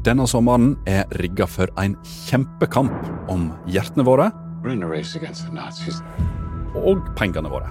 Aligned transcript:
Denne 0.00 0.24
sommeren 0.24 0.78
er 0.88 1.04
rigga 1.20 1.44
for 1.44 1.68
en 1.80 1.92
kjempekamp 2.26 3.28
om 3.28 3.50
hjertene 3.68 4.04
våre 4.06 4.30
We're 4.62 4.72
in 4.72 4.82
a 4.82 4.88
race 4.88 5.16
against 5.16 5.44
the 5.44 5.52
Nazis. 5.52 6.00
og 6.76 7.02
pengene 7.18 7.50
våre. 7.50 7.66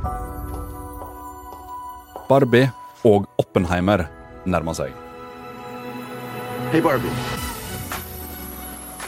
Barbie 2.29 2.67
og 3.07 3.25
Oppenheimer 3.39 4.03
nærmer 4.45 4.75
seg. 4.77 4.93
Hey, 6.73 6.81
Barbie. 6.83 7.13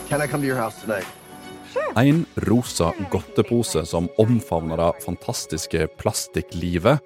Can 0.09 0.21
I 0.21 0.27
come 0.27 0.41
to 0.41 0.47
your 0.47 0.57
house 0.57 0.79
tonight? 0.81 1.05
En 1.97 2.25
rosa 2.47 2.91
godtepose 3.11 3.85
som 3.85 4.09
omfavner 4.19 4.79
det 4.81 5.03
fantastiske 5.05 5.85
plastikklivet, 5.99 6.99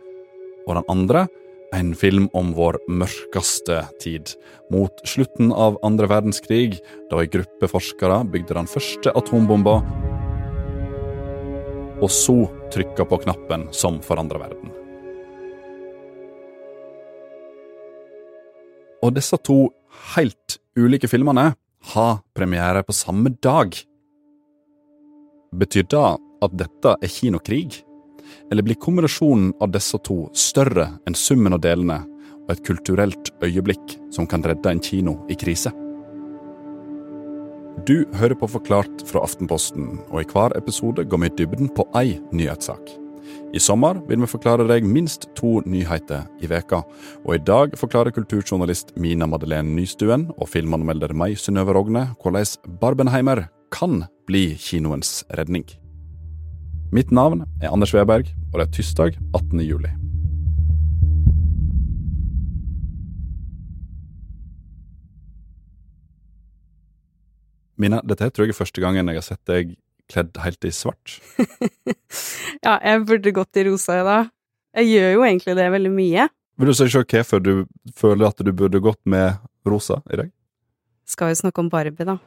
og 0.67 0.75
den 0.79 0.87
andre 0.89 1.27
en 1.73 1.93
film 1.97 2.27
om 2.37 2.53
vår 2.57 2.77
mørkeste 2.89 3.81
tid. 4.03 4.33
Mot 4.73 5.01
slutten 5.07 5.51
av 5.53 5.79
andre 5.85 6.09
verdenskrig, 6.11 6.79
da 7.09 7.21
ei 7.21 7.29
gruppe 7.31 7.69
forskere 7.71 8.21
bygde 8.33 8.57
den 8.57 8.69
første 8.69 9.13
atombomba, 9.15 9.79
og 12.03 12.11
så 12.11 12.43
trykka 12.73 13.05
på 13.07 13.21
knappen 13.23 13.69
som 13.73 14.01
forandra 14.03 14.41
verden. 14.41 14.73
Og 19.05 19.13
disse 19.15 19.37
to 19.45 19.69
helt 20.15 20.57
ulike 20.75 21.07
filmene 21.07 21.53
har 21.93 22.21
premiere 22.35 22.81
på 22.83 22.95
samme 22.95 23.31
dag. 23.43 23.75
Betyr 25.55 25.85
det 25.93 26.07
at 26.45 26.57
dette 26.57 26.95
er 26.99 27.11
kinokrig? 27.11 27.84
Eller 28.51 28.65
blir 28.65 28.79
kombinasjonen 28.81 29.53
av 29.61 29.71
disse 29.73 29.99
to 30.05 30.25
større 30.33 30.91
enn 31.07 31.17
summen 31.17 31.55
av 31.55 31.63
delene, 31.65 32.03
og 32.45 32.53
et 32.53 32.65
kulturelt 32.67 33.31
øyeblikk 33.43 33.97
som 34.13 34.27
kan 34.29 34.45
redde 34.45 34.71
en 34.71 34.83
kino 34.83 35.17
i 35.29 35.37
krise? 35.39 35.73
Du 37.85 38.05
hører 38.17 38.37
på 38.39 38.47
Forklart 38.49 39.03
fra 39.05 39.21
Aftenposten, 39.25 39.99
og 40.09 40.21
i 40.21 40.29
hver 40.31 40.55
episode 40.57 41.03
går 41.05 41.21
vi 41.21 41.31
i 41.31 41.35
dybden 41.41 41.73
på 41.75 41.85
ei 41.97 42.15
nyhetssak. 42.33 42.95
I 43.55 43.59
sommer 43.61 43.99
vil 44.09 44.21
vi 44.23 44.29
forklare 44.29 44.65
deg 44.69 44.87
minst 44.87 45.27
to 45.37 45.59
nyheter 45.65 46.25
i 46.43 46.49
veka, 46.49 46.81
og 47.25 47.31
i 47.35 47.43
dag 47.43 47.75
forklarer 47.79 48.15
kulturjournalist 48.15 48.95
Mina 49.01 49.27
Madeleine 49.29 49.75
Nystuen 49.77 50.29
og 50.35 50.49
filmanmelder 50.51 51.13
meg, 51.17 51.37
Synnøve 51.39 51.75
Rogne, 51.77 52.07
hvordan 52.21 52.77
Barbenheimer 52.81 53.47
kan 53.73 54.05
bli 54.29 54.53
kinoens 54.59 55.23
redning. 55.37 55.65
Mitt 56.93 57.11
navn 57.11 57.43
er 57.61 57.71
Anders 57.73 57.93
Weberg, 57.93 58.29
og 58.53 58.59
det 58.59 58.67
er 58.67 58.73
tirsdag 58.75 59.15
18. 59.33 59.59
juli. 59.65 59.89
Mina, 67.75 67.99
dette 68.07 68.29
tror 68.31 68.47
jeg 68.47 68.53
er 68.53 68.57
første 68.61 68.83
gangen 68.83 69.09
jeg 69.11 69.19
har 69.19 69.25
sett 69.25 69.41
deg 69.49 69.73
kledd 70.11 70.37
helt 70.43 70.67
i 70.67 70.71
svart. 70.75 71.19
Ja, 72.65 72.79
jeg 72.81 73.03
burde 73.05 73.33
gått 73.35 73.57
i 73.59 73.65
rosa 73.67 73.99
i 73.99 74.05
dag. 74.07 74.29
Jeg 74.79 74.87
gjør 74.89 75.11
jo 75.11 75.25
egentlig 75.27 75.53
det 75.59 75.65
veldig 75.73 75.91
mye. 75.93 76.23
Vil 76.57 76.71
du 76.71 76.73
si 76.73 76.87
hvorfor 76.87 77.43
du 77.43 77.51
føler 77.93 78.31
at 78.31 78.41
du 78.41 78.49
burde 78.55 78.81
gått 78.81 79.01
med 79.05 79.37
rosa 79.67 79.99
i 80.09 80.17
dag? 80.23 80.31
Skal 81.05 81.35
jo 81.35 81.41
snakke 81.43 81.61
om 81.61 81.69
Barbie, 81.69 82.07
da. 82.07 82.17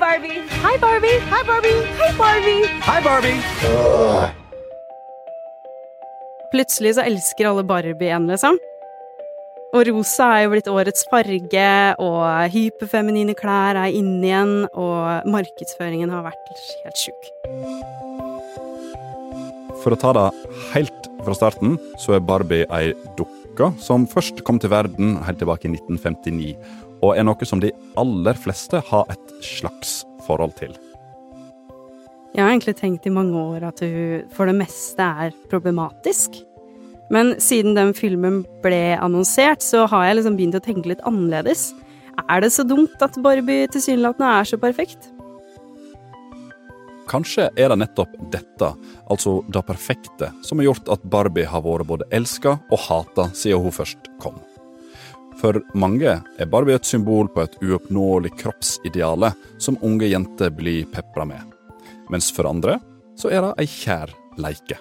Barbie. 0.00 0.40
Hi, 0.64 0.78
Barbie. 0.80 1.18
Hi, 1.28 1.42
Barbie. 1.44 1.76
Hi, 2.00 2.10
Barbie. 2.16 2.62
Hi, 2.88 3.00
Barbie. 3.04 3.40
Plutselig 6.50 6.94
så 6.96 7.04
elsker 7.04 7.50
alle 7.50 7.64
Barbie 7.68 8.08
en, 8.16 8.26
liksom. 8.30 8.56
Og 9.76 9.86
rosa 9.86 10.30
er 10.34 10.46
jo 10.46 10.54
blitt 10.54 10.70
årets 10.72 11.04
farge, 11.12 11.68
og 12.02 12.24
hyperfeminine 12.54 13.36
klær 13.38 13.78
er 13.78 13.92
inne 13.94 14.24
igjen, 14.24 14.54
og 14.72 15.28
markedsføringen 15.30 16.10
har 16.10 16.24
vært 16.26 16.50
helt 16.56 17.04
sjuk. 17.04 17.30
For 19.84 19.94
å 19.94 20.00
ta 20.00 20.16
det 20.16 20.26
helt 20.72 21.10
fra 21.20 21.36
starten, 21.36 21.76
så 22.00 22.16
er 22.16 22.24
Barbie 22.24 22.64
ei 22.72 22.94
dukke 23.20 23.70
som 23.84 24.08
først 24.08 24.40
kom 24.48 24.58
til 24.58 24.72
verden 24.72 25.18
helt 25.26 25.38
tilbake 25.44 25.68
i 25.68 25.74
1959, 25.76 26.56
og 27.00 27.16
er 27.16 27.26
noe 27.26 27.48
som 27.48 27.62
de 27.62 27.72
aller 28.00 28.38
fleste 28.38 28.82
har 28.90 29.10
et 29.12 29.34
slags 29.44 30.00
forhold 30.26 30.54
til. 30.60 30.74
Jeg 32.30 32.44
har 32.44 32.52
egentlig 32.52 32.76
tenkt 32.78 33.08
i 33.08 33.12
mange 33.12 33.34
år 33.34 33.64
at 33.72 33.80
hun 33.82 34.26
for 34.34 34.46
det 34.46 34.54
meste 34.60 35.02
er 35.02 35.34
problematisk. 35.50 36.38
Men 37.10 37.34
siden 37.42 37.74
den 37.74 37.90
filmen 37.96 38.44
ble 38.62 38.94
annonsert, 39.02 39.64
så 39.66 39.88
har 39.90 40.06
jeg 40.06 40.20
liksom 40.20 40.36
begynt 40.38 40.58
å 40.60 40.62
tenke 40.62 40.92
litt 40.92 41.02
annerledes. 41.08 41.72
Er 42.28 42.44
det 42.44 42.52
så 42.54 42.62
dumt 42.62 43.02
at 43.02 43.18
Barbie 43.24 43.66
tilsynelatende 43.72 44.28
er 44.38 44.46
så 44.46 44.60
perfekt? 44.62 45.10
Kanskje 47.10 47.48
er 47.58 47.72
det 47.72 47.80
nettopp 47.80 48.12
dette, 48.30 48.68
altså 49.10 49.40
det 49.50 49.64
perfekte, 49.66 50.30
som 50.46 50.60
har 50.60 50.68
gjort 50.68 50.92
at 50.94 51.02
Barbie 51.10 51.48
har 51.50 51.64
vært 51.64 51.88
både 51.88 52.06
elska 52.14 52.60
og 52.70 52.84
hata 52.86 53.26
siden 53.34 53.64
hun 53.64 53.74
først 53.74 54.12
kom. 54.22 54.38
For 55.40 55.56
mange 55.72 56.18
er 56.20 56.48
Barbie 56.52 56.76
et 56.76 56.84
symbol 56.84 57.30
på 57.32 57.46
et 57.46 57.54
uoppnåelig 57.64 58.34
kroppsideale 58.42 59.32
som 59.62 59.78
unge 59.86 60.10
jenter 60.10 60.52
blir 60.52 60.84
pepra 60.92 61.24
med. 61.24 61.40
Mens 62.12 62.28
for 62.34 62.48
andre 62.50 62.76
så 63.16 63.32
er 63.32 63.46
det 63.46 63.54
ei 63.62 63.68
kjær 63.70 64.12
leike. 64.40 64.76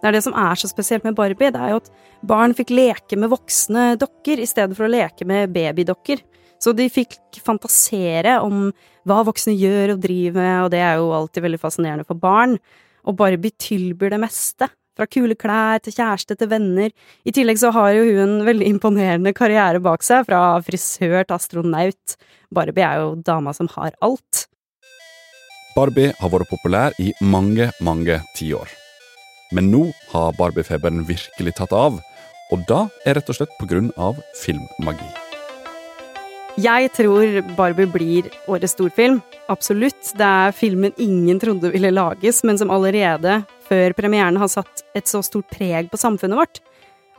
Det 0.00 0.08
er 0.08 0.16
det 0.16 0.22
som 0.24 0.36
er 0.38 0.56
så 0.56 0.70
spesielt 0.70 1.04
med 1.04 1.16
Barbie, 1.18 1.50
det 1.52 1.60
er 1.60 1.74
jo 1.74 1.80
at 1.82 1.90
barn 2.24 2.54
fikk 2.56 2.70
leke 2.72 3.18
med 3.20 3.32
voksne 3.32 3.94
dokker 4.00 4.40
i 4.40 4.48
stedet 4.48 4.78
for 4.78 4.86
å 4.86 4.92
leke 4.92 5.26
med 5.28 5.52
babydokker. 5.52 6.22
Så 6.60 6.72
de 6.76 6.86
fikk 6.92 7.18
fantasere 7.42 8.38
om 8.44 8.68
hva 9.08 9.22
voksne 9.26 9.56
gjør 9.56 9.96
og 9.96 10.02
driver 10.04 10.40
med, 10.40 10.56
og 10.64 10.70
det 10.72 10.82
er 10.84 11.00
jo 11.00 11.10
alltid 11.16 11.44
veldig 11.44 11.60
fascinerende 11.60 12.06
for 12.08 12.20
barn. 12.20 12.56
Og 13.08 13.16
Barbie 13.18 13.56
tilbyr 13.56 14.14
det 14.14 14.22
meste. 14.22 14.70
Fra 14.98 15.06
kule 15.06 15.36
klær 15.38 15.80
til 15.84 15.94
kjæreste 15.94 16.36
til 16.36 16.50
venner. 16.50 16.90
I 17.24 17.34
tillegg 17.34 17.60
så 17.62 17.70
har 17.74 17.92
jo 17.94 18.04
hun 18.08 18.20
en 18.24 18.46
veldig 18.48 18.66
imponerende 18.74 19.32
karriere 19.36 19.80
bak 19.82 20.02
seg, 20.06 20.26
fra 20.28 20.58
frisør 20.66 21.22
til 21.22 21.36
astronaut. 21.36 22.16
Barbie 22.50 22.86
er 22.86 23.02
jo 23.04 23.14
dama 23.26 23.54
som 23.56 23.70
har 23.76 23.94
alt. 24.02 24.46
Barbie 25.76 26.10
har 26.18 26.32
vært 26.32 26.50
populær 26.50 26.96
i 26.98 27.12
mange, 27.22 27.70
mange 27.80 28.18
tiår. 28.36 28.70
Men 29.54 29.70
nå 29.70 29.86
har 30.12 30.34
Barbie-feberen 30.38 31.04
virkelig 31.06 31.56
tatt 31.58 31.72
av, 31.74 31.98
og 32.50 32.62
da 32.66 32.84
er 33.06 33.18
rett 33.18 33.30
og 33.30 33.38
slett 33.38 33.94
av 33.96 34.18
filmmagi. 34.42 35.10
Jeg 36.60 36.90
tror 36.92 37.40
Barbie 37.56 37.86
blir 37.86 38.26
årets 38.50 38.74
storfilm. 38.74 39.20
Absolutt. 39.48 40.12
Det 40.18 40.26
er 40.26 40.52
filmen 40.52 40.92
ingen 40.98 41.38
trodde 41.38 41.70
ville 41.70 41.90
lages, 41.94 42.42
men 42.44 42.58
som 42.58 42.70
allerede 42.70 43.44
før 43.70 43.94
premieren 43.96 44.38
har 44.40 44.50
satt 44.50 44.84
et 44.98 45.08
så 45.08 45.22
stort 45.22 45.50
preg 45.52 45.90
på 45.90 46.00
samfunnet 46.00 46.38
vårt. 46.38 46.62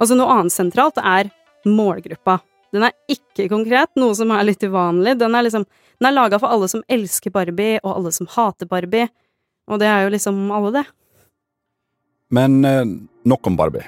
Altså 0.02 0.18
Noe 0.18 0.34
annet 0.36 0.54
sentralt 0.54 1.00
er 1.00 1.32
målgruppa. 1.68 2.40
Den 2.72 2.88
er 2.88 2.96
ikke 3.12 3.50
konkret, 3.52 3.92
noe 4.00 4.16
som 4.16 4.32
er 4.34 4.46
litt 4.48 4.64
uvanlig. 4.64 5.18
Den 5.20 5.36
er 5.36 5.48
liksom 5.48 5.68
Den 6.02 6.08
er 6.10 6.16
laga 6.16 6.40
for 6.42 6.50
alle 6.50 6.66
som 6.66 6.82
elsker 6.90 7.30
Barbie, 7.30 7.78
og 7.84 7.92
alle 7.94 8.12
som 8.12 8.26
hater 8.26 8.66
Barbie. 8.66 9.06
Og 9.70 9.78
det 9.78 9.86
er 9.86 10.08
jo 10.08 10.14
liksom 10.16 10.40
alle, 10.50 10.72
det. 10.74 10.86
Men 12.34 12.66
eh, 12.66 12.86
nok 13.30 13.48
om 13.48 13.58
Barbie. 13.60 13.86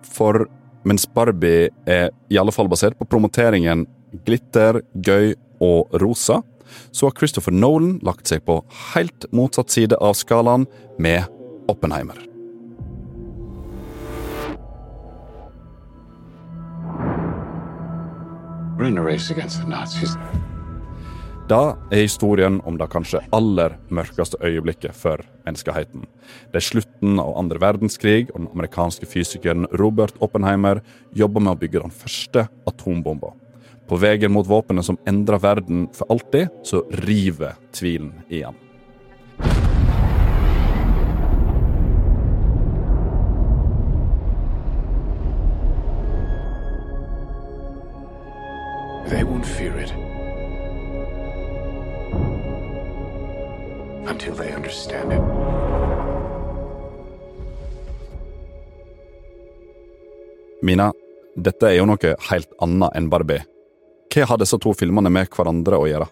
For 0.00 0.46
mens 0.88 1.04
Barbie 1.12 1.68
er 1.84 2.08
i 2.32 2.38
alle 2.40 2.54
fall 2.56 2.70
basert 2.72 2.96
på 2.96 3.04
promoteringen 3.04 3.84
glitter, 4.24 4.80
gøy 4.94 5.34
og 5.60 5.92
rosa, 6.00 6.40
så 6.90 7.08
har 7.08 7.16
Christopher 7.18 7.54
Nolan 7.54 7.98
lagt 8.06 8.30
seg 8.30 8.44
på 8.46 8.60
helt 8.94 9.28
motsatt 9.32 9.70
side 9.74 9.98
av 10.00 10.16
skalaen 10.18 10.66
med 10.98 11.24
Oppenheimer. 11.68 12.18
We're 18.76 18.88
in 18.88 18.98
a 18.98 19.02
race 19.02 19.30
against 19.32 19.62
the 19.62 19.68
Nazis. 19.68 20.16
Da 21.46 21.76
er 21.94 22.02
historien 22.02 22.58
om 22.66 22.74
det 22.74 22.88
kanskje 22.90 23.20
aller 23.34 23.76
mørkeste 23.94 24.40
øyeblikket 24.42 24.96
for 24.98 25.22
menneskeheten. 25.46 26.02
Det 26.50 26.58
er 26.58 26.66
slutten 26.66 27.20
av 27.22 27.36
andre 27.38 27.60
verdenskrig, 27.62 28.32
og 28.34 28.40
den 28.40 28.50
amerikanske 28.50 29.06
fysikeren 29.06 29.68
Robert 29.78 30.18
Oppenheimer 30.18 30.82
jobber 31.14 31.44
med 31.46 31.54
å 31.54 31.60
bygge 31.60 31.84
den 31.84 31.94
første 31.94 32.48
atombomba. 32.66 33.30
På 33.86 33.96
veien 33.96 34.32
mot 34.32 34.46
våpenet 34.46 34.84
som 34.84 34.98
endrer 35.06 35.38
verden 35.38 35.86
for 35.94 36.10
alltid, 36.10 36.48
så 36.62 36.82
river 36.90 37.54
tvilen 37.72 38.12
igjen. 38.28 38.54
They 49.06 49.22
won't 49.22 49.46
fear 49.46 49.78
it. 49.78 49.92
Until 54.10 54.34
they 54.34 54.52
understand 54.54 55.12
it. 55.12 55.22
Mina, 60.62 60.90
dette 61.36 61.68
er 61.68 61.76
jo 61.78 61.86
noe 61.86 62.16
helt 62.30 62.56
annet 62.58 62.96
enn 62.98 63.12
Barbie. 63.12 63.44
Hva 64.12 64.26
har 64.30 64.40
disse 64.40 64.58
to 64.62 64.72
filmene 64.76 65.12
med 65.12 65.28
hverandre 65.32 65.78
å 65.80 65.88
gjøre? 65.90 66.08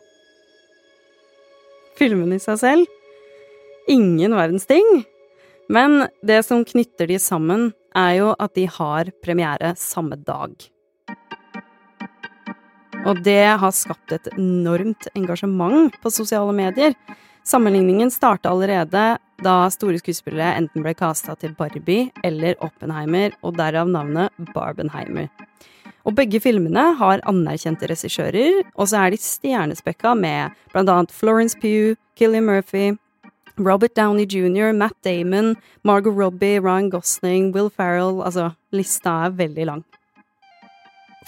Filmene 1.98 2.38
i 2.38 2.42
seg 2.42 2.60
selv? 2.60 3.00
Ingen 3.90 4.34
verdens 4.36 4.66
ting. 4.66 5.04
Men 5.68 6.06
det 6.22 6.42
som 6.44 6.64
knytter 6.66 7.08
de 7.08 7.18
sammen, 7.22 7.72
er 7.94 8.16
jo 8.18 8.30
at 8.42 8.54
de 8.58 8.66
har 8.68 9.10
premiere 9.22 9.74
samme 9.78 10.18
dag. 10.18 10.54
Og 13.04 13.20
det 13.24 13.44
har 13.60 13.74
skapt 13.76 14.14
et 14.16 14.30
enormt 14.34 15.06
engasjement 15.14 15.94
på 16.02 16.12
sosiale 16.12 16.54
medier. 16.56 16.96
Sammenligningen 17.44 18.10
starta 18.10 18.50
allerede 18.50 19.04
da 19.44 19.54
store 19.72 20.00
skuespillere 20.00 20.56
enten 20.56 20.84
ble 20.84 20.94
kasta 20.96 21.34
til 21.36 21.52
Barbie 21.58 22.08
eller 22.24 22.56
Oppenheimer, 22.64 23.34
og 23.44 23.58
derav 23.58 23.90
navnet 23.90 24.32
Barbenheimer. 24.54 25.28
Og 26.04 26.12
begge 26.18 26.40
filmene 26.42 26.90
har 26.98 27.22
anerkjente 27.28 27.88
regissører, 27.88 28.60
og 28.76 28.90
så 28.90 29.06
er 29.06 29.14
de 29.14 29.20
stjernespekka 29.20 30.12
med 30.18 30.52
annet 30.76 31.14
Florence 31.14 31.56
Pugh, 31.56 31.96
Killian 32.18 32.44
Murphy, 32.44 32.92
Robert 33.56 33.94
Downey 33.94 34.26
jr., 34.26 34.72
Matt 34.72 34.96
Damon, 35.04 35.54
Margot 35.82 36.12
Robbie, 36.12 36.58
Ryan 36.58 36.90
Gosling, 36.90 37.52
Will 37.54 37.70
Ferrell 37.70 38.20
Altså, 38.22 38.50
lista 38.74 39.24
er 39.26 39.36
veldig 39.38 39.66
lang. 39.70 39.84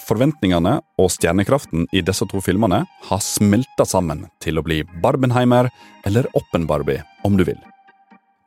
Forventningene 0.06 0.80
og 1.00 1.08
stjernekraften 1.14 1.86
i 1.96 2.02
disse 2.04 2.26
to 2.28 2.42
filmene 2.44 2.82
har 3.08 3.22
smelta 3.24 3.86
sammen 3.88 4.26
til 4.44 4.60
å 4.60 4.66
bli 4.66 4.82
Barbenheimer 5.02 5.70
eller 6.06 6.28
Oppen-Barbie, 6.36 7.00
om 7.24 7.38
du 7.38 7.46
vil. 7.48 7.58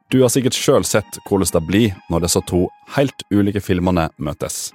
Du 0.10 0.22
har 0.24 0.32
sikkert 0.34 0.58
sjøl 0.58 0.86
sett 0.90 1.20
hvordan 1.30 1.52
det 1.54 1.60
blir 1.68 1.98
når 2.10 2.24
disse 2.24 2.40
to 2.50 2.64
helt 2.96 3.22
ulike 3.30 3.62
filmene 3.62 4.08
møtes. 4.18 4.72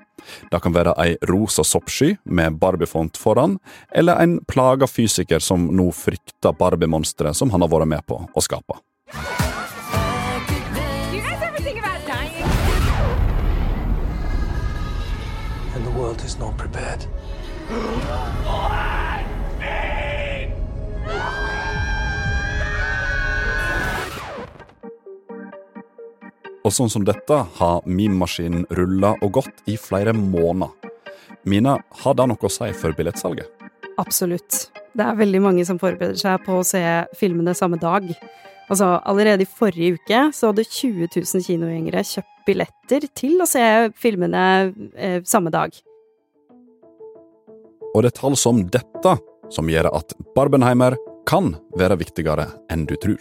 Det 0.46 0.60
kan 0.62 0.76
være 0.76 0.92
ei 1.02 1.16
rosa 1.26 1.64
soppsky 1.66 2.12
med 2.22 2.60
Barbie-font 2.62 3.18
foran, 3.18 3.56
eller 3.90 4.22
en 4.22 4.36
plaga 4.46 4.86
fysiker 4.86 5.42
som 5.42 5.66
nå 5.74 5.88
frykter 5.90 6.54
Barbie-monsteret 6.54 7.34
som 7.34 7.50
han 7.50 7.66
har 7.66 7.72
vært 7.74 7.90
med 7.96 8.06
på 8.06 8.20
å 8.30 8.46
skape. 8.46 8.78
And 15.74 15.82
the 15.82 15.90
world 15.90 16.22
is 16.22 16.38
not 16.38 16.56
prepared. 16.56 17.08
Og 26.64 26.72
sånn 26.72 26.88
som 26.88 27.04
dette 27.04 27.36
har 27.58 27.84
meme-maskinen 27.84 28.64
rulla 28.72 29.12
og 29.20 29.34
gått 29.40 29.66
i 29.68 29.76
flere 29.76 30.14
måneder. 30.16 30.72
Mina, 31.44 31.76
har 32.00 32.14
det 32.16 32.24
noe 32.30 32.48
å 32.48 32.52
si 32.52 32.70
for 32.72 32.96
billettsalget? 32.96 33.50
Absolutt. 34.00 34.70
Det 34.96 35.04
er 35.04 35.18
veldig 35.18 35.42
mange 35.44 35.66
som 35.68 35.76
forbereder 35.78 36.16
seg 36.16 36.40
på 36.46 36.56
å 36.62 36.64
se 36.64 36.80
filmene 37.20 37.52
samme 37.54 37.76
dag. 37.82 38.06
Altså, 38.72 38.94
allerede 39.04 39.44
i 39.44 39.50
forrige 39.50 39.98
uke 39.98 40.22
så 40.32 40.50
hadde 40.50 40.64
20 40.64 41.10
000 41.12 41.44
kinogjengere 41.44 42.04
kjøpt 42.14 42.46
billetter 42.48 43.08
til 43.12 43.44
å 43.44 43.48
se 43.48 43.64
filmene 44.00 44.44
eh, 44.96 45.20
samme 45.28 45.52
dag. 45.52 45.76
Og 47.92 48.02
det 48.02 48.14
er 48.14 48.20
tall 48.22 48.40
som 48.40 48.64
dette 48.72 49.16
som 49.52 49.68
gjør 49.68 49.92
at 49.92 50.16
Barbenheimer 50.34 50.96
kan 51.28 51.54
være 51.76 52.00
viktigere 52.00 52.48
enn 52.72 52.88
du 52.88 52.96
tror. 53.00 53.20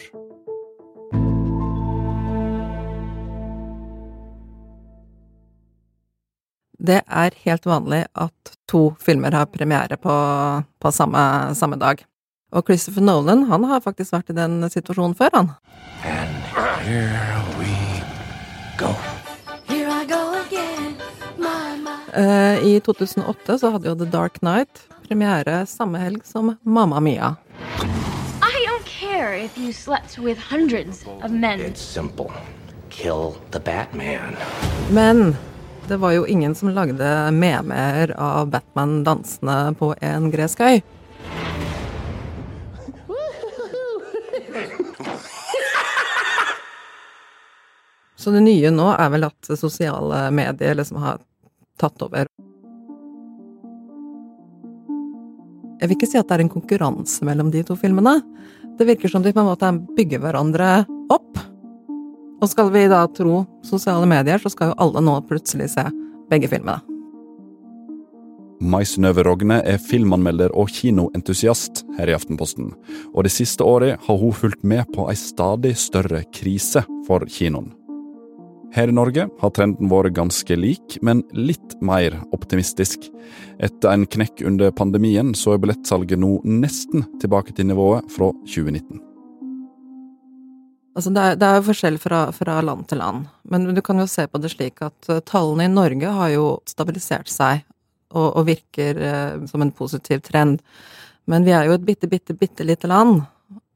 Det 6.83 6.99
er 7.07 7.35
helt 7.45 7.63
vanlig 7.63 8.01
at 8.19 8.55
to 8.67 8.89
filmer 8.99 9.31
har 9.31 9.47
premiere 9.47 9.95
på, 9.95 10.13
på 10.83 10.91
samme, 10.91 11.21
samme 11.55 11.77
dag. 11.79 12.01
Og 12.51 12.67
Christopher 12.67 13.05
Nolan 13.07 13.45
han 13.47 13.63
har 13.69 13.79
faktisk 13.85 14.11
vært 14.11 14.33
i 14.33 14.35
den 14.35 14.59
situasjonen 14.67 15.15
før, 15.15 15.31
han. 15.33 15.53
And 16.03 16.35
here 16.83 17.39
we 17.55 17.71
go. 18.77 18.91
Here 19.71 19.87
I 19.87 20.03
go 20.05 20.19
again. 20.41 20.97
My, 21.39 21.77
my. 21.79 21.95
Eh, 22.19 22.59
I 22.67 22.73
2008 22.83 23.57
så 23.63 23.71
hadde 23.77 23.87
jo 23.87 23.95
The 24.03 24.09
Dark 24.11 24.41
Knight 24.43 24.83
premiere 25.07 25.63
samme 25.71 26.03
helg 26.03 26.27
som 26.27 26.57
Mamma 26.67 26.99
Mia. 26.99 27.35
I 28.43 28.59
don't 28.67 28.85
care 28.85 29.33
if 29.39 29.57
you 29.57 29.71
slept 29.71 30.19
with 30.19 30.37
hundreds 30.51 31.05
of 31.23 31.31
men. 31.31 31.63
It's 31.63 31.79
simple. 31.79 32.27
Kill 32.89 33.37
the 33.51 33.59
Batman. 33.59 34.35
Men 34.91 35.35
det 35.87 35.97
var 35.97 36.11
jo 36.11 36.25
ingen 36.27 36.55
som 36.55 36.69
lagde 36.69 37.31
memer 37.31 38.13
av 38.17 38.49
Batman 38.49 39.03
dansende 39.03 39.75
på 39.79 39.93
en 40.01 40.31
gresk 40.31 40.59
øy. 40.59 40.81
Så 48.15 48.31
det 48.31 48.45
nye 48.45 48.71
nå 48.71 48.87
er 48.95 49.09
vel 49.11 49.27
at 49.27 49.51
sosiale 49.59 50.29
medier 50.31 50.77
liksom 50.79 51.01
har 51.03 51.19
tatt 51.81 52.05
over. 52.05 52.29
Jeg 55.81 55.89
vil 55.89 55.97
ikke 55.97 56.07
si 56.07 56.19
at 56.21 56.29
det 56.29 56.37
er 56.37 56.45
en 56.45 56.53
konkurranse 56.53 57.25
mellom 57.27 57.49
de 57.51 57.65
to 57.67 57.75
filmene. 57.75 58.21
Det 58.79 58.87
virker 58.87 59.11
som 59.11 59.25
de 59.25 59.33
på 59.35 59.43
en 59.43 59.49
måte 59.49 59.73
bygger 59.97 60.23
hverandre 60.23 60.69
opp. 61.11 61.41
Og 62.43 62.49
skal 62.51 62.73
vi 62.73 62.87
da 62.91 63.05
tro 63.07 63.45
sosiale 63.63 64.07
medier, 64.09 64.41
så 64.41 64.51
skal 64.51 64.73
jo 64.73 64.79
alle 64.83 65.03
nå 65.05 65.19
plutselig 65.29 65.69
se 65.77 65.85
begge 66.31 66.49
filmene. 66.51 66.81
Mai 68.63 68.83
Synnøve 68.87 69.25
Rogne 69.27 69.57
er 69.67 69.79
filmanmelder 69.81 70.53
og 70.55 70.69
kinoentusiast 70.71 71.81
her 71.97 72.11
i 72.11 72.15
Aftenposten, 72.15 72.69
og 73.11 73.25
det 73.25 73.33
siste 73.35 73.63
året 73.67 73.99
har 74.05 74.19
hun 74.19 74.35
fulgt 74.35 74.63
med 74.63 74.87
på 74.95 75.07
ei 75.11 75.17
stadig 75.19 75.73
større 75.79 76.23
krise 76.35 76.85
for 77.07 77.25
kinoen. 77.27 77.73
Her 78.73 78.89
i 78.89 78.95
Norge 78.95 79.27
har 79.41 79.53
trenden 79.53 79.91
vært 79.91 80.15
ganske 80.17 80.55
lik, 80.57 80.97
men 81.05 81.21
litt 81.35 81.75
mer 81.85 82.15
optimistisk. 82.33 83.05
Etter 83.61 83.91
en 83.91 84.07
knekk 84.09 84.41
under 84.49 84.73
pandemien 84.73 85.35
så 85.37 85.53
er 85.53 85.63
billettsalget 85.63 86.19
nå 86.23 86.39
nesten 86.47 87.05
tilbake 87.21 87.53
til 87.53 87.69
nivået 87.69 88.07
fra 88.15 88.31
2019. 88.47 89.12
Altså 90.93 91.09
det, 91.09 91.21
er, 91.21 91.37
det 91.41 91.47
er 91.49 91.63
forskjell 91.65 91.95
fra, 91.97 92.27
fra 92.35 92.59
land 92.61 92.85
til 92.89 92.99
land, 93.01 93.25
men 93.49 93.65
du 93.73 93.81
kan 93.85 93.97
jo 93.97 94.05
se 94.09 94.27
på 94.29 94.37
det 94.41 94.51
slik 94.53 94.83
at 94.85 95.09
eh, 95.09 95.23
tallene 95.25 95.65
i 95.65 95.71
Norge 95.71 96.11
har 96.19 96.29
jo 96.35 96.45
stabilisert 96.69 97.31
seg 97.33 97.63
og, 98.13 98.27
og 98.27 98.45
virker 98.45 98.99
eh, 99.01 99.47
som 99.49 99.65
en 99.65 99.73
positiv 99.73 100.21
trend. 100.27 100.61
Men 101.25 101.47
vi 101.47 101.55
er 101.55 101.65
jo 101.65 101.73
et 101.77 101.87
bitte, 101.87 102.09
bitte, 102.11 102.35
bitte 102.37 102.67
lite 102.67 102.89
land, 102.91 103.23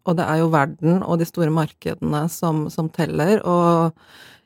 og 0.08 0.20
det 0.20 0.28
er 0.30 0.44
jo 0.44 0.54
verden 0.54 1.02
og 1.02 1.18
de 1.18 1.28
store 1.28 1.52
markedene 1.52 2.28
som, 2.32 2.68
som 2.70 2.92
teller. 2.94 3.42
Og 3.42 3.98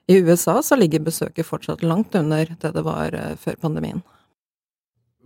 i 0.08 0.22
USA 0.24 0.62
så 0.64 0.80
ligger 0.80 1.04
besøket 1.06 1.48
fortsatt 1.48 1.84
langt 1.84 2.16
under 2.16 2.56
det 2.56 2.72
det 2.78 2.88
var 2.88 3.16
eh, 3.18 3.36
før 3.36 3.60
pandemien. 3.68 4.02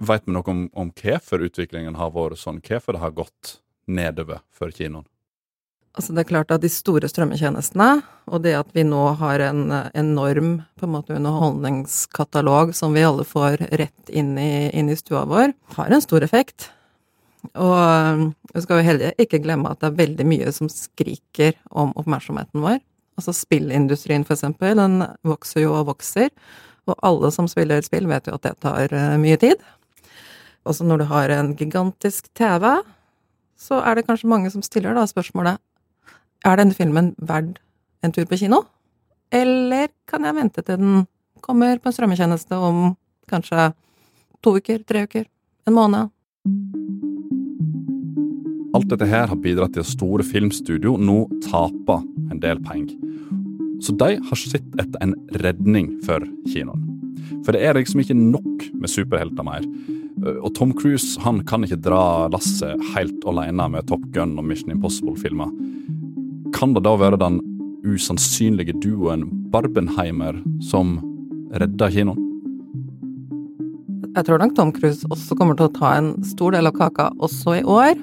Veit 0.02 0.26
vi 0.26 0.34
noe 0.34 0.50
om, 0.52 0.66
om 0.74 0.90
hvorfor 0.98 1.46
utviklingen 1.46 1.96
har 1.96 2.10
vært 2.16 2.42
sånn, 2.42 2.58
hvorfor 2.66 2.98
det 2.98 3.06
har 3.06 3.14
gått 3.16 3.60
nedover 3.86 4.42
for 4.52 4.74
kinoen? 4.74 5.06
Altså 5.96 6.12
det 6.12 6.26
er 6.26 6.28
klart 6.28 6.52
at 6.52 6.64
de 6.64 6.70
store 6.72 7.08
strømmetjenestene, 7.08 7.90
og 8.28 8.42
det 8.44 8.52
at 8.58 8.72
vi 8.76 8.84
nå 8.84 9.02
har 9.22 9.40
en 9.46 9.70
enorm 9.96 10.58
på 10.76 10.88
en 10.88 10.92
måte 10.92 11.16
underholdningskatalog 11.16 12.74
som 12.76 12.96
vi 12.98 13.06
alle 13.08 13.24
får 13.28 13.64
rett 13.80 14.12
inn 14.12 14.34
i, 14.36 14.68
inn 14.76 14.92
i 14.92 14.98
stua 15.00 15.24
vår, 15.30 15.54
har 15.78 15.94
en 15.96 16.04
stor 16.04 16.26
effekt. 16.28 16.68
Og 17.54 18.26
vi 18.52 18.64
skal 18.66 18.82
jo 18.82 18.88
heller 18.90 19.22
ikke 19.22 19.40
glemme 19.44 19.72
at 19.72 19.80
det 19.80 19.92
er 19.92 20.02
veldig 20.02 20.26
mye 20.28 20.52
som 20.56 20.68
skriker 20.72 21.56
om 21.72 21.94
oppmerksomheten 21.96 22.64
vår. 22.66 22.82
Altså 23.16 23.32
spillindustrien, 23.36 24.26
for 24.28 24.36
eksempel, 24.36 24.76
den 24.76 25.00
vokser 25.24 25.64
jo 25.64 25.78
og 25.78 25.88
vokser. 25.94 26.34
Og 26.90 26.98
alle 27.08 27.32
som 27.32 27.48
spiller 27.50 27.86
spill, 27.86 28.10
vet 28.12 28.28
jo 28.28 28.36
at 28.36 28.44
det 28.44 28.58
tar 28.66 28.92
eh, 28.92 29.16
mye 29.22 29.40
tid. 29.40 29.64
Også 30.68 30.84
når 30.84 31.02
du 31.02 31.08
har 31.14 31.32
en 31.32 31.54
gigantisk 31.56 32.28
TV, 32.36 32.68
så 33.56 33.80
er 33.80 33.96
det 33.96 34.06
kanskje 34.10 34.30
mange 34.30 34.52
som 34.52 34.66
stiller 34.66 34.98
da 34.98 35.06
spørsmålet 35.08 35.62
er 36.46 36.60
denne 36.62 36.78
filmen 36.78 37.14
verd 37.18 37.58
en 38.06 38.14
tur 38.14 38.28
på 38.30 38.40
kino? 38.40 38.64
Eller 39.34 39.90
kan 40.10 40.26
jeg 40.26 40.38
vente 40.38 40.62
til 40.62 40.80
den 40.80 41.06
kommer 41.46 41.78
på 41.82 41.90
en 41.90 41.96
strømmetjeneste 41.96 42.58
om 42.58 42.96
kanskje 43.30 43.72
to 44.46 44.56
uker, 44.58 44.82
tre 44.86 45.06
uker, 45.06 45.26
en 45.66 45.76
måned? 45.78 46.12
Alt 48.76 48.90
dette 48.92 49.08
her 49.08 49.30
har 49.32 49.40
bidratt 49.40 49.76
til 49.76 49.86
at 49.86 49.90
store 49.90 50.26
filmstudio 50.26 50.98
nå 51.00 51.24
taper 51.46 52.04
en 52.32 52.42
del 52.44 52.60
penger. 52.66 52.98
Så 53.84 53.96
de 54.00 54.18
har 54.18 54.40
sett 54.40 54.66
etter 54.82 55.02
en 55.04 55.16
redning 55.44 55.94
for 56.06 56.24
kinoen. 56.52 56.84
For 57.46 57.56
det 57.56 57.62
er 57.66 57.78
liksom 57.78 58.02
ikke 58.02 58.18
nok 58.18 58.66
med 58.74 58.92
superhelter 58.92 59.46
mer. 59.46 59.66
Og 60.42 60.50
Tom 60.58 60.74
Cruise 60.78 61.20
han 61.22 61.42
kan 61.48 61.66
ikke 61.66 61.82
dra 61.86 62.28
lasset 62.34 62.82
helt 62.96 63.26
alene 63.28 63.68
med 63.74 63.88
Top 63.90 64.04
Gun 64.16 64.38
og 64.40 64.48
Mission 64.48 64.74
Impossible-filmer. 64.74 65.52
Kan 66.56 66.72
det 66.74 66.86
da 66.86 66.94
være 66.96 67.20
den 67.20 67.42
usannsynlige 67.86 68.78
duoen 68.80 69.28
Barbenheimer 69.52 70.38
som 70.64 70.98
redder 71.52 71.92
kinoen? 71.92 72.22
Jeg 74.16 74.24
tror 74.24 74.40
nok 74.40 74.54
Tom 74.56 74.72
Cruise 74.72 75.04
også 75.12 75.36
kommer 75.36 75.58
til 75.60 75.68
å 75.68 75.74
ta 75.76 75.98
en 75.98 76.14
stor 76.24 76.56
del 76.56 76.70
av 76.70 76.78
kaka 76.78 77.10
også 77.20 77.58
i 77.60 77.64
år. 77.68 78.00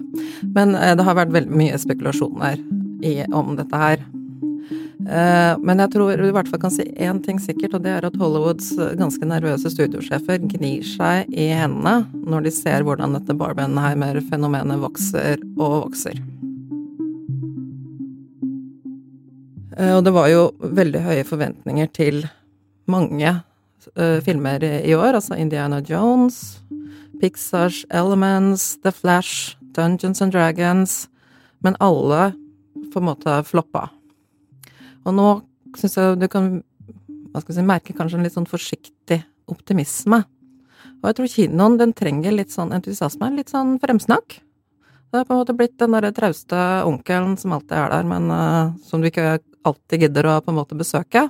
Men 0.52 0.74
eh, 0.76 0.92
det 0.98 1.06
har 1.06 1.16
vært 1.16 1.32
veldig 1.32 1.60
mye 1.62 1.78
spekulasjoner 1.80 2.60
i, 3.00 3.14
om 3.32 3.54
dette 3.56 3.80
her. 3.80 4.02
Eh, 5.08 5.54
men 5.64 5.80
jeg 5.80 5.94
tror 5.94 6.20
du 6.20 6.26
i 6.28 6.34
hvert 6.36 6.52
fall 6.52 6.60
kan 6.66 6.74
si 6.74 6.84
én 6.92 7.22
ting 7.24 7.40
sikkert, 7.40 7.78
og 7.78 7.86
det 7.86 7.94
er 7.96 8.04
at 8.10 8.20
Hollywoods 8.20 8.74
ganske 9.00 9.30
nervøse 9.32 9.72
studiosjefer 9.72 10.44
gnir 10.52 10.84
seg 10.84 11.32
i 11.32 11.48
hendene 11.56 12.02
når 12.28 12.50
de 12.50 12.54
ser 12.60 12.84
hvordan 12.84 13.16
dette 13.16 13.38
Barbenheimer-fenomenet 13.40 14.84
vokser 14.84 15.40
og 15.56 15.86
vokser. 15.86 16.20
Og 19.76 20.02
det 20.04 20.12
var 20.12 20.28
jo 20.28 20.42
veldig 20.60 21.00
høye 21.06 21.24
forventninger 21.24 21.88
til 21.96 22.22
mange 22.90 23.30
uh, 23.96 24.18
filmer 24.24 24.64
i 24.64 24.94
år, 24.94 25.16
altså 25.16 25.38
Indiana 25.38 25.80
Jones, 25.86 26.60
Pixars 27.20 27.84
Elements, 27.90 28.76
The 28.82 28.92
Flash, 28.92 29.56
Dungeons 29.72 30.22
and 30.22 30.34
Dragons, 30.34 31.06
men 31.62 31.78
alle 31.80 32.32
på 32.92 33.00
en 33.00 33.08
måte 33.08 33.38
floppa. 33.48 33.88
Og 35.06 35.16
nå 35.16 35.28
syns 35.78 35.96
jeg 35.96 36.20
du 36.20 36.28
kan 36.30 36.60
hva 37.32 37.40
skal 37.40 37.56
si, 37.56 37.64
merke 37.64 37.94
kanskje 37.96 38.18
en 38.18 38.26
litt 38.26 38.34
sånn 38.36 38.48
forsiktig 38.48 39.22
optimisme. 39.50 40.20
Og 41.00 41.08
jeg 41.08 41.18
tror 41.18 41.30
kinoen 41.32 41.78
den 41.80 41.94
trenger 41.96 42.34
litt 42.34 42.52
sånn 42.52 42.74
entusiasme, 42.76 43.30
litt 43.38 43.52
sånn 43.52 43.78
fremsnakk. 43.82 44.36
Det 45.12 45.20
er 45.20 45.28
på 45.28 45.34
en 45.34 45.40
måte 45.40 45.56
blitt 45.56 45.78
den 45.80 45.96
derre 45.96 46.12
trauste 46.16 46.58
onkelen 46.88 47.34
som 47.40 47.54
alltid 47.56 47.74
er 47.78 47.90
der, 47.92 48.06
men 48.08 48.28
uh, 48.32 48.74
som 48.88 49.02
du 49.02 49.08
ikke 49.08 49.40
alltid 49.68 50.06
gidder 50.06 50.28
å 50.28 50.40
på 50.42 50.52
en 50.52 50.60
måte 50.60 50.78
besøke. 50.78 51.28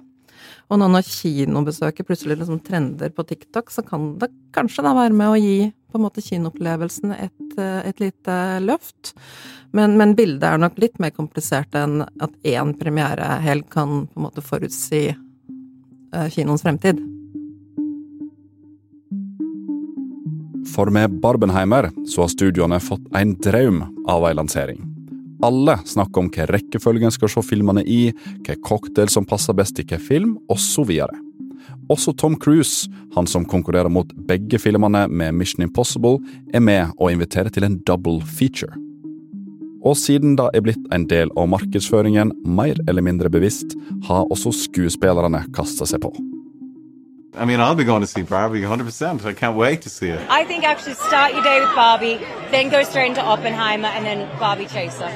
Og 0.73 0.81
nå 0.81 0.89
når 0.91 1.07
kinobesøket 1.07 2.07
plutselig 2.09 2.39
liksom 2.41 2.63
trender 2.65 3.13
på 3.15 3.25
TikTok, 3.29 3.71
så 3.71 3.85
kan 3.87 4.15
det 4.21 4.31
kanskje 4.57 4.85
da 4.87 4.95
være 4.97 5.17
med 5.17 5.33
å 5.33 5.39
gi 5.41 5.71
på 5.93 6.01
en 6.01 6.07
måte 6.07 6.25
kinoopplevelsen 6.25 7.13
et, 7.13 7.59
eh, 7.61 7.89
et 7.89 8.01
lite 8.01 8.37
løft. 8.65 9.13
Men, 9.77 9.99
men, 10.01 10.15
bildet 10.17 10.49
er 10.49 10.61
nok 10.61 10.79
litt 10.81 10.99
mer 11.03 11.13
komplisert 11.13 11.75
enn 11.77 12.03
at 12.03 12.33
én 12.49 12.73
premierehelg 12.79 13.69
kan 13.73 14.07
på 14.07 14.21
en 14.21 14.27
måte 14.27 14.45
forutsi 14.45 15.11
uh, 15.13 16.29
kinoens 16.33 16.65
fremtid. 16.65 17.01
For 20.73 20.93
med 20.93 21.21
Barbenheimer 21.21 21.91
så 22.09 22.25
har 22.25 22.33
studioene 22.33 22.81
fått 22.81 23.05
en 23.17 23.37
drøm 23.45 23.85
av 24.09 24.29
ei 24.29 24.37
lansering. 24.37 24.92
Alle 25.43 25.79
snakker 25.85 26.23
om 26.23 26.31
hva 26.31 26.47
rekkefølgen 26.51 27.11
skal 27.15 27.31
se 27.33 27.43
filmene 27.43 27.83
i, 27.83 28.13
hva 28.47 28.57
cocktail 28.63 29.11
som 29.11 29.27
passer 29.27 29.57
best 29.59 29.81
i 29.83 29.87
hva 29.89 29.99
film, 29.99 30.37
osv. 30.53 30.93
Også 31.91 32.15
Tom 32.19 32.37
Cruise, 32.39 32.89
han 33.17 33.27
som 33.27 33.47
konkurrerer 33.49 33.91
mot 33.91 34.13
begge 34.29 34.61
filmene 34.63 35.09
med 35.11 35.35
Mission 35.35 35.67
Impossible, 35.67 36.21
er 36.55 36.63
med 36.63 36.95
og 36.97 37.11
inviterer 37.11 37.51
til 37.51 37.67
en 37.67 37.81
double 37.87 38.23
feature. 38.39 38.71
Og 39.83 39.97
siden 39.99 40.37
det 40.39 40.47
er 40.55 40.63
blitt 40.63 40.85
en 40.95 41.09
del 41.11 41.33
av 41.35 41.51
markedsføringen, 41.51 42.31
mer 42.47 42.79
eller 42.87 43.03
mindre 43.03 43.33
bevisst, 43.33 43.75
har 44.07 44.31
også 44.31 44.55
skuespillerne 44.55 45.43
kasta 45.57 45.89
seg 45.91 46.05
på. 46.07 46.15
I 47.35 47.47
mean, 47.47 47.61
I'll 47.61 47.75
be 47.75 47.85
going 47.85 48.03
to 48.03 48.07
see 48.07 48.23
Barbie 48.23 48.61
100%. 48.61 49.25
I 49.25 49.33
can't 49.33 49.57
wait 49.57 49.81
to 49.83 49.89
see 49.89 50.11
it. 50.11 50.21
I 50.29 50.45
think 50.45 50.65
actually 50.65 50.95
start 50.95 51.33
your 51.33 51.43
day 51.43 51.61
with 51.61 51.75
Barbie, 51.75 52.21
then 52.51 52.69
go 52.69 52.83
straight 52.83 53.09
into 53.09 53.23
Oppenheimer, 53.23 53.89
and 53.89 54.05
then 54.05 54.29
Barbie 54.39 54.69
Chaser. 54.69 55.11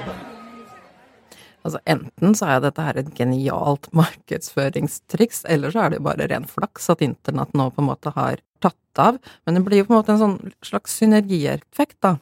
Altså 1.63 1.79
Enten 1.85 2.35
så 2.39 2.47
er 2.47 2.61
dette 2.63 2.83
her 2.87 2.97
et 3.01 3.09
genialt 3.19 3.89
markedsføringstriks, 4.01 5.45
eller 5.51 5.75
så 5.75 5.83
er 5.83 5.91
det 5.91 5.99
jo 5.99 6.07
bare 6.07 6.29
ren 6.31 6.47
flaks 6.49 6.89
at 6.95 7.03
internett 7.05 7.53
nå 7.59 7.69
på 7.75 7.83
en 7.83 7.91
måte 7.91 8.13
har 8.15 8.41
tatt 8.65 9.03
av. 9.03 9.19
Men 9.45 9.59
det 9.59 9.65
blir 9.67 9.83
jo 9.83 9.89
på 9.91 9.93
en 9.93 9.99
måte 9.99 10.15
en 10.15 10.23
sånn 10.23 10.55
slags 10.65 10.97
synergieffekt, 10.97 11.99
da. 12.01 12.17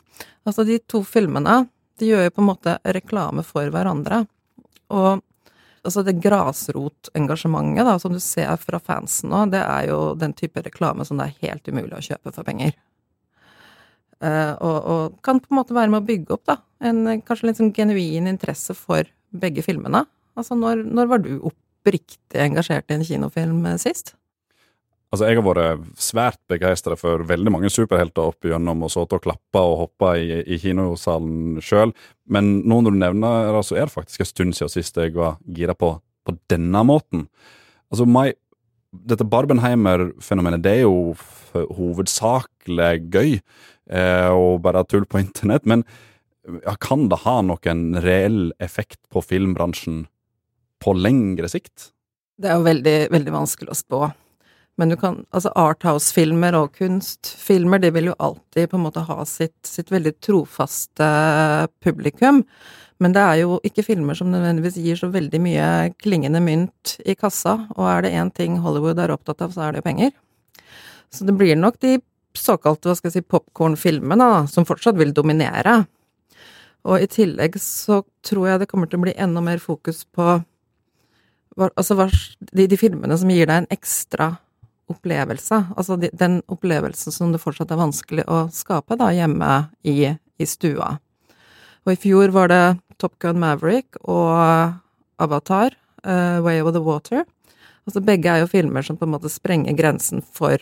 Altså 0.49 0.65
de 0.67 0.81
to 0.91 1.05
filmene, 1.07 1.69
de 2.01 2.11
gjør 2.11 2.27
jo 2.27 2.35
på 2.35 2.43
en 2.43 2.51
måte 2.51 2.79
reklame 2.97 3.45
for 3.47 3.71
hverandre. 3.71 4.25
Og 4.91 5.23
altså 5.85 6.03
det 6.07 6.17
grasrotengasjementet 6.25 8.03
som 8.03 8.15
du 8.15 8.21
ser 8.23 8.57
fra 8.63 8.81
fansen 8.83 9.31
nå, 9.33 9.45
det 9.53 9.61
er 9.63 9.91
jo 9.91 10.01
den 10.19 10.35
type 10.37 10.63
reklame 10.65 11.07
som 11.07 11.21
det 11.21 11.29
er 11.29 11.51
helt 11.51 11.69
umulig 11.71 11.99
å 11.99 12.05
kjøpe 12.09 12.33
for 12.35 12.47
penger. 12.47 12.75
Uh, 14.25 14.55
og, 14.63 14.77
og, 14.79 15.17
kan 15.27 15.41
på 15.43 15.53
en 15.53 15.59
måte 15.59 15.77
være 15.77 15.93
med 15.93 16.01
å 16.01 16.09
bygge 16.09 16.37
opp 16.37 16.45
da, 16.49 16.59
en 16.87 17.05
kanskje 17.27 17.51
litt 17.51 17.61
sånn 17.61 17.75
genuin 17.77 18.31
interesse 18.31 18.77
for 18.79 19.09
begge 19.35 19.65
filmene. 19.67 20.05
Altså, 20.39 20.57
når, 20.59 20.85
når 20.87 21.11
var 21.11 21.25
du 21.25 21.33
oppriktig 21.45 22.41
engasjert 22.41 22.89
i 22.91 22.97
en 22.97 23.05
kinofilm 23.07 23.67
sist? 23.83 24.15
Altså, 25.15 25.29
jeg 25.31 25.39
har 25.39 25.45
vært 25.47 25.91
svært 26.03 26.41
begeistra 26.51 26.97
for 26.99 27.23
veldig 27.29 27.53
mange 27.55 27.69
superhelter 27.71 28.33
opp 28.33 28.47
igjennom 28.49 28.81
og 28.83 28.91
sittet 28.91 29.15
og 29.15 29.23
klappa 29.23 29.61
og 29.63 29.77
hoppa 29.85 30.17
i, 30.19 30.41
i 30.43 30.57
kinosalen 30.59 31.61
sjøl, 31.63 31.93
men 32.35 32.49
nå 32.67 32.81
når 32.83 32.97
du 32.97 32.99
nevner 32.99 33.53
det, 33.55 33.61
så 33.69 33.77
er 33.79 33.87
det 33.87 33.95
faktisk 33.95 34.25
en 34.25 34.29
stund 34.33 34.57
siden 34.59 34.73
sist 34.73 34.99
jeg 34.99 35.15
var 35.15 35.37
gira 35.47 35.77
på, 35.79 35.93
på 36.27 36.35
denne 36.51 36.83
måten. 36.89 37.29
Altså, 37.95 38.09
my, 38.11 38.33
dette 39.13 39.29
Barbenheimer-fenomenet, 39.37 40.65
det 40.67 40.75
er 40.81 40.83
jo 40.83 41.15
hovedsakelig 41.79 42.91
gøy 43.15 43.37
eh, 43.39 44.35
og 44.35 44.65
bare 44.67 44.83
tull 44.91 45.07
på 45.07 45.23
internett, 45.23 45.63
men 45.63 45.87
ja, 46.65 46.75
kan 46.83 47.07
det 47.13 47.23
ha 47.23 47.39
noen 47.47 47.87
reell 48.03 48.51
effekt 48.59 48.99
på 49.15 49.23
filmbransjen 49.23 50.09
på 50.83 50.99
lengre 50.99 51.55
sikt? 51.55 51.93
Det 52.35 52.51
er 52.51 52.59
jo 52.59 52.67
veldig, 52.67 52.99
veldig 53.15 53.39
vanskelig 53.39 53.71
å 53.71 53.79
spå. 53.79 54.05
Men 54.77 54.91
du 54.91 54.97
kan 54.99 55.21
Altså, 55.31 55.53
Arthouse-filmer 55.55 56.57
og 56.59 56.73
kunstfilmer, 56.79 57.83
de 57.83 57.91
vil 57.95 58.11
jo 58.11 58.17
alltid 58.19 58.71
på 58.71 58.79
en 58.79 58.87
måte 58.87 59.05
ha 59.07 59.19
sitt, 59.29 59.59
sitt 59.67 59.93
veldig 59.95 60.17
trofaste 60.25 61.11
publikum. 61.85 62.43
Men 63.03 63.15
det 63.15 63.23
er 63.23 63.41
jo 63.43 63.59
ikke 63.67 63.85
filmer 63.87 64.17
som 64.19 64.31
nødvendigvis 64.31 64.79
gir 64.83 64.99
så 64.99 65.11
veldig 65.13 65.41
mye 65.43 65.69
klingende 66.03 66.43
mynt 66.43 66.97
i 67.05 67.17
kassa, 67.19 67.57
og 67.75 67.89
er 67.91 68.05
det 68.05 68.15
én 68.15 68.31
ting 68.35 68.59
Hollywood 68.63 69.03
er 69.03 69.15
opptatt 69.15 69.43
av, 69.43 69.55
så 69.55 69.67
er 69.67 69.75
det 69.75 69.83
jo 69.83 69.89
penger. 69.89 70.13
Så 71.11 71.27
det 71.27 71.35
blir 71.39 71.59
nok 71.59 71.81
de 71.83 71.99
såkalte, 72.39 72.89
hva 72.89 72.97
skal 72.99 73.11
jeg 73.11 73.19
si, 73.19 73.31
popkornfilmene, 73.31 74.47
som 74.51 74.67
fortsatt 74.67 74.99
vil 74.99 75.15
dominere. 75.15 75.85
Og 76.85 77.03
i 77.03 77.11
tillegg 77.11 77.59
så 77.63 78.03
tror 78.27 78.49
jeg 78.49 78.63
det 78.63 78.71
kommer 78.71 78.91
til 78.91 79.01
å 79.01 79.07
bli 79.07 79.15
enda 79.17 79.43
mer 79.43 79.63
fokus 79.63 80.03
på 80.05 80.41
altså 81.55 82.09
de, 82.51 82.67
de 82.67 82.79
filmene 82.79 83.17
som 83.19 83.31
gir 83.31 83.47
deg 83.47 83.63
en 83.63 83.71
ekstra 83.75 84.35
opplevelse. 84.91 85.61
Altså 85.77 85.97
den 85.97 86.41
opplevelsen 86.53 87.15
som 87.15 87.33
det 87.33 87.43
fortsatt 87.43 87.73
er 87.73 87.81
vanskelig 87.81 88.27
å 88.29 88.47
skape 88.53 88.99
da 89.01 89.11
hjemme 89.15 89.51
i, 89.83 90.13
i 90.13 90.49
stua. 90.49 90.97
Og 91.85 91.95
i 91.95 92.01
fjor 92.01 92.33
var 92.35 92.51
det 92.53 92.65
Top 93.01 93.19
Gun 93.21 93.41
Maverick 93.41 93.99
og 94.03 94.35
Avatar, 95.21 95.75
uh, 96.07 96.41
Way 96.45 96.63
of 96.63 96.73
the 96.75 96.83
Water. 96.85 97.25
Altså 97.85 98.01
begge 98.05 98.31
er 98.31 98.43
jo 98.43 98.51
filmer 98.51 98.85
som 98.85 98.97
på 98.97 99.07
en 99.07 99.13
måte 99.13 99.33
sprenger 99.33 99.77
grensen 99.77 100.25
for 100.25 100.57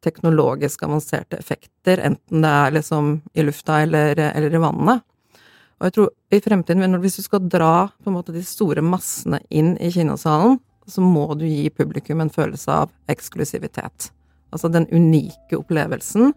teknologisk 0.00 0.86
avanserte 0.86 1.36
effekter, 1.36 2.00
enten 2.00 2.40
det 2.40 2.50
er 2.50 2.72
liksom 2.72 3.18
i 3.36 3.44
lufta 3.44 3.82
eller, 3.84 4.16
eller 4.30 4.54
i 4.56 4.62
vannet. 4.62 5.02
Og 5.80 5.88
jeg 5.88 5.96
tror 5.96 6.08
i 6.32 6.40
fremtiden, 6.44 6.96
hvis 7.00 7.18
du 7.20 7.24
skal 7.24 7.44
dra 7.52 7.74
på 8.00 8.08
en 8.08 8.16
måte 8.16 8.32
de 8.32 8.42
store 8.44 8.84
massene 8.84 9.40
inn 9.52 9.74
i 9.80 9.90
kinosalen, 9.92 10.58
så 10.86 11.02
må 11.04 11.26
du 11.38 11.44
gi 11.46 11.68
publikum 11.70 12.22
en 12.22 12.32
følelse 12.32 12.72
av 12.84 12.94
eksklusivitet. 13.12 14.10
Altså 14.50 14.70
den 14.72 14.88
unike 14.90 15.58
opplevelsen 15.58 16.32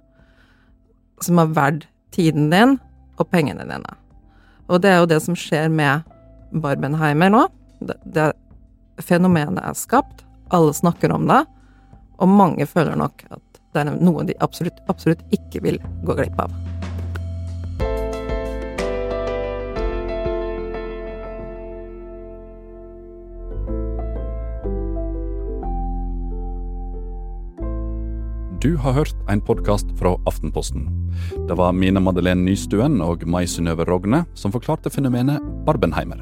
som 1.24 1.40
er 1.42 1.54
verdt 1.56 1.88
tiden 2.14 2.52
din 2.52 2.78
og 3.18 3.30
pengene 3.32 3.66
dine. 3.66 3.96
Og 4.70 4.82
det 4.84 4.92
er 4.92 5.02
jo 5.02 5.10
det 5.10 5.22
som 5.24 5.38
skjer 5.38 5.72
med 5.74 6.06
Barbenheimer 6.54 7.32
nå. 7.34 7.48
Det, 7.84 7.98
det, 8.06 8.30
fenomenet 9.02 9.64
er 9.64 9.78
skapt, 9.78 10.24
alle 10.54 10.76
snakker 10.76 11.14
om 11.14 11.26
det, 11.30 11.42
og 12.22 12.30
mange 12.30 12.68
føler 12.70 12.96
nok 13.00 13.26
at 13.34 13.64
det 13.74 13.82
er 13.82 13.96
noe 13.98 14.28
de 14.28 14.38
absolutt, 14.46 14.78
absolutt 14.92 15.26
ikke 15.34 15.64
vil 15.66 15.82
gå 16.06 16.20
glipp 16.20 16.40
av. 16.46 16.54
Du 28.64 28.78
har 28.78 28.94
hørt 28.96 29.16
en 29.28 29.42
podkast 29.44 29.90
fra 30.00 30.14
Aftenposten. 30.26 30.86
Det 31.50 31.56
var 31.60 31.74
Mine 31.76 32.00
Madeleine 32.00 32.46
Nystuen 32.46 33.02
og 33.04 33.26
Mai 33.28 33.44
Synnøve 33.44 33.84
Rogne 33.90 34.22
som 34.40 34.54
forklarte 34.54 34.88
fenomenet 34.88 35.44
Barbenheimer. 35.68 36.22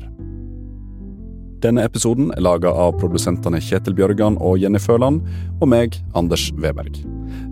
Denne 1.61 1.83
episoden 1.85 2.31
er 2.33 2.41
laga 2.41 2.71
av 2.73 2.95
produsentene 2.97 3.61
Kjetil 3.61 3.93
Bjørgan 3.93 4.39
og 4.41 4.57
Jenny 4.57 4.81
Føland, 4.81 5.21
og 5.61 5.69
meg, 5.69 5.99
Anders 6.17 6.47
Weberg. 6.57 6.97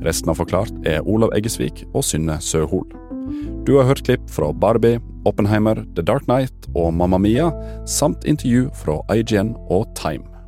Resten 0.02 0.34
av 0.34 0.42
Forklart 0.42 0.74
er 0.90 1.06
Olav 1.06 1.38
Eggesvik 1.38 1.84
og 1.92 2.02
Synne 2.10 2.40
Søhol. 2.42 2.90
Du 3.70 3.76
har 3.78 3.86
hørt 3.92 4.02
klipp 4.10 4.26
fra 4.34 4.50
Barbie, 4.50 4.98
Oppenheimer, 5.30 5.86
The 5.94 6.02
Dark 6.02 6.26
Night 6.26 6.66
og 6.74 6.96
Mamma 6.98 7.22
Mia, 7.22 7.52
samt 7.86 8.26
intervju 8.26 8.72
fra 8.82 8.98
IGN 9.14 9.54
og 9.70 9.86
Time. 9.94 10.39